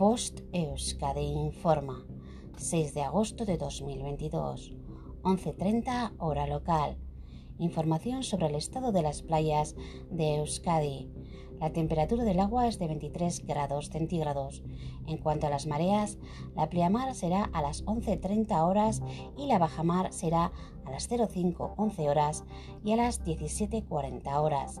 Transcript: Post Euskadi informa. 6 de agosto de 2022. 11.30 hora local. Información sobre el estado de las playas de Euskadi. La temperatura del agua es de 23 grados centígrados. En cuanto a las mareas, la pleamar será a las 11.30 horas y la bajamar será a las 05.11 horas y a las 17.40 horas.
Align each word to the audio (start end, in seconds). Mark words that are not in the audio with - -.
Post 0.00 0.40
Euskadi 0.54 1.26
informa. 1.26 2.06
6 2.56 2.94
de 2.94 3.02
agosto 3.02 3.44
de 3.44 3.58
2022. 3.58 4.72
11.30 5.22 6.12
hora 6.16 6.46
local. 6.46 6.96
Información 7.58 8.22
sobre 8.22 8.46
el 8.46 8.54
estado 8.54 8.92
de 8.92 9.02
las 9.02 9.20
playas 9.20 9.76
de 10.10 10.36
Euskadi. 10.36 11.10
La 11.60 11.74
temperatura 11.74 12.24
del 12.24 12.40
agua 12.40 12.66
es 12.66 12.78
de 12.78 12.86
23 12.86 13.46
grados 13.46 13.90
centígrados. 13.90 14.62
En 15.06 15.18
cuanto 15.18 15.48
a 15.48 15.50
las 15.50 15.66
mareas, 15.66 16.16
la 16.56 16.70
pleamar 16.70 17.14
será 17.14 17.50
a 17.52 17.60
las 17.60 17.84
11.30 17.84 18.58
horas 18.66 19.02
y 19.36 19.48
la 19.48 19.58
bajamar 19.58 20.14
será 20.14 20.50
a 20.86 20.90
las 20.90 21.10
05.11 21.10 22.08
horas 22.08 22.44
y 22.82 22.92
a 22.92 22.96
las 22.96 23.22
17.40 23.22 24.34
horas. 24.40 24.80